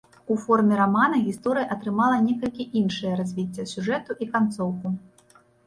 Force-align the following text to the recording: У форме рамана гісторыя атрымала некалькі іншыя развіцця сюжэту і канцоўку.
У 0.35 0.35
форме 0.43 0.77
рамана 0.79 1.19
гісторыя 1.25 1.65
атрымала 1.75 2.17
некалькі 2.29 2.67
іншыя 2.83 3.13
развіцця 3.21 3.69
сюжэту 3.75 4.19
і 4.25 4.33
канцоўку. 4.35 4.87